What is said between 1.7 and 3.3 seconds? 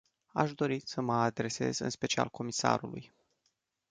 în special comisarului.